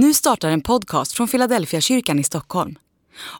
[0.00, 2.78] Nu startar en podcast från Philadelphia kyrkan i Stockholm.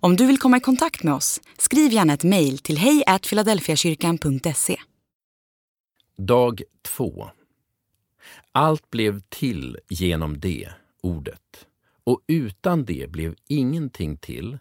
[0.01, 4.77] Om du vill komma i kontakt med oss, skriv gärna ett mejl till hejfiladelfiakyrkan.se.
[6.17, 7.31] Dag 2.
[8.53, 10.69] Allt blev till genom det,
[11.03, 11.67] ordet,
[12.05, 14.59] och utan det blev ingenting till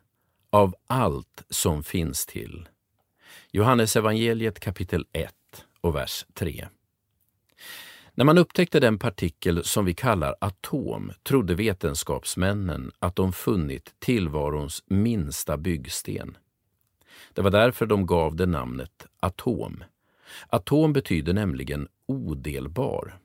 [0.50, 2.70] av allt som finns till.
[3.52, 5.34] Johannes evangeliet kapitel 1
[5.82, 6.68] och vers 3.
[8.18, 14.84] När man upptäckte den partikel som vi kallar atom trodde vetenskapsmännen att de funnit tillvarons
[14.88, 16.38] minsta byggsten.
[17.34, 19.84] Det var därför de gav det namnet atom.
[20.48, 23.18] Atom betyder nämligen odelbar.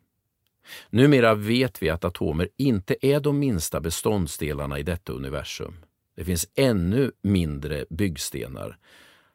[0.91, 5.75] Numera vet vi att atomer inte är de minsta beståndsdelarna i detta universum.
[6.17, 8.79] Det finns ännu mindre byggstenar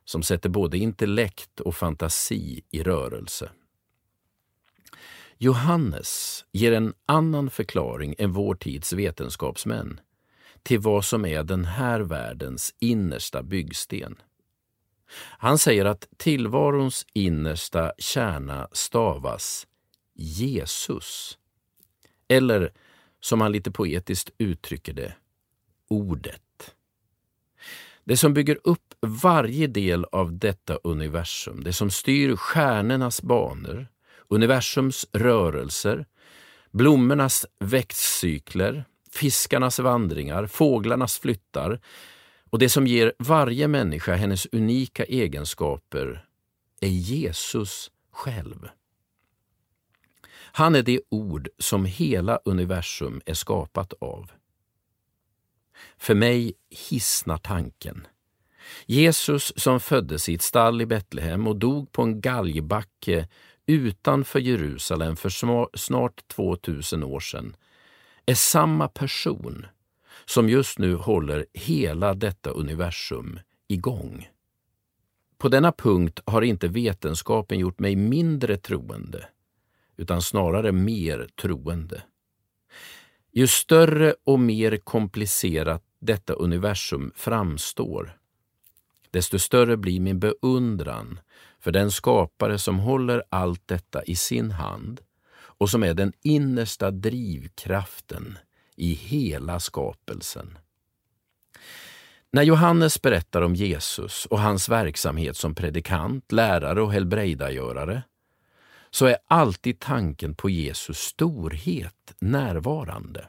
[0.06, 3.50] som sätter både intellekt och fantasi i rörelse.
[5.40, 10.00] Johannes ger en annan förklaring än vår tids vetenskapsmän
[10.64, 14.16] till vad som är den här världens innersta byggsten.
[15.18, 19.68] Han säger att tillvarons innersta kärna stavas
[20.14, 21.38] Jesus.
[22.28, 22.74] Eller,
[23.20, 25.14] som han lite poetiskt uttrycker det,
[25.90, 26.76] Ordet.
[28.04, 33.88] Det som bygger upp varje del av detta universum, det som styr stjärnornas banor,
[34.28, 36.06] universums rörelser,
[36.72, 41.80] blommornas växtcykler, fiskarnas vandringar, fåglarnas flyttar
[42.50, 46.26] och det som ger varje människa hennes unika egenskaper
[46.80, 48.70] är Jesus själv.
[50.52, 54.32] Han är det ord som hela universum är skapat av.
[55.98, 58.08] För mig hissnar tanken.
[58.86, 63.28] Jesus som föddes i ett stall i Betlehem och dog på en galgbacke
[63.68, 65.30] utanför Jerusalem för
[65.78, 67.56] snart 2000 år sedan
[68.26, 69.66] är samma person
[70.26, 74.28] som just nu håller hela detta universum igång.
[75.38, 79.26] På denna punkt har inte vetenskapen gjort mig mindre troende,
[79.98, 82.04] utan snarare mer troende.
[83.32, 88.18] Ju större och mer komplicerat detta universum framstår,
[89.12, 91.20] desto större blir min beundran
[91.60, 95.02] för den skapare som håller allt detta i sin hand
[95.38, 98.38] och som är den innersta drivkraften
[98.76, 100.58] i hela skapelsen.
[102.32, 108.04] När Johannes berättar om Jesus och hans verksamhet som predikant, lärare och helbrägdagörare
[108.90, 113.28] så är alltid tanken på Jesus storhet närvarande.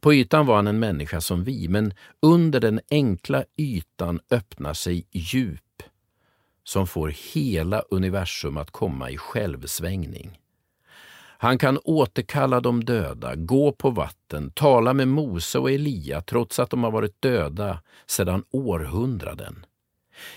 [0.00, 5.06] På ytan var han en människa som vi, men under den enkla ytan öppnar sig
[5.10, 5.82] djup
[6.64, 10.38] som får hela universum att komma i självsvängning.
[11.40, 16.70] Han kan återkalla de döda, gå på vatten, tala med Mose och Elia trots att
[16.70, 19.66] de har varit döda sedan århundraden.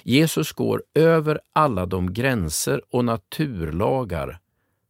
[0.03, 4.39] Jesus går över alla de gränser och naturlagar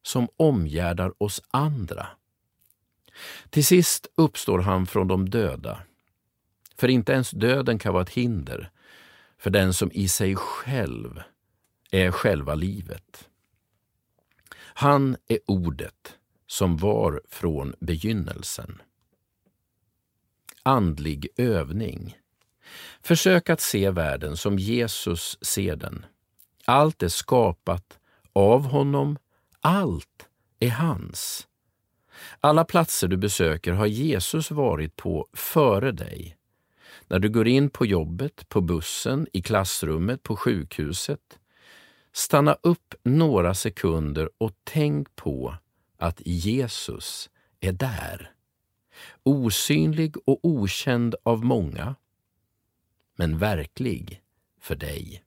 [0.04, 2.08] som omgärdar oss andra.
[3.50, 5.82] Till sist uppstår han från de döda.
[6.78, 8.72] För inte ens döden kan vara ett hinder
[9.38, 11.22] för den som i sig själv
[11.92, 13.30] är själva livet.
[14.58, 16.18] Han är ordet
[16.48, 18.82] som var från begynnelsen.
[20.64, 22.18] Andlig övning.
[23.02, 26.06] Försök att se världen som Jesus ser den.
[26.66, 28.00] Allt är skapat
[28.34, 29.18] av honom,
[29.60, 30.30] allt
[30.60, 31.48] är hans.
[32.40, 36.38] Alla platser du besöker har Jesus varit på före dig.
[37.08, 41.40] När du går in på jobbet, på bussen, i klassrummet, på sjukhuset.
[42.14, 45.56] Stanna upp några sekunder och tänk på
[45.98, 48.32] att Jesus är där.
[49.24, 51.96] Osynlig och okänd av många,
[53.16, 54.22] men verklig
[54.60, 55.24] för dig.